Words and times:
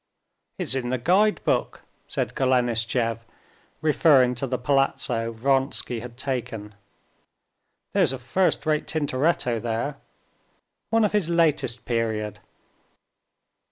"It's 0.57 0.73
in 0.73 0.89
the 0.89 0.97
guide 0.97 1.43
book," 1.43 1.83
said 2.07 2.33
Golenishtchev, 2.33 3.19
referring 3.83 4.33
to 4.33 4.47
the 4.47 4.57
palazzo 4.57 5.31
Vronsky 5.31 5.99
had 5.99 6.17
taken. 6.17 6.73
"There's 7.93 8.11
a 8.11 8.17
first 8.17 8.65
rate 8.65 8.87
Tintoretto 8.87 9.59
there. 9.59 9.97
One 10.89 11.05
of 11.05 11.11
his 11.13 11.29
latest 11.29 11.85
period." 11.85 12.39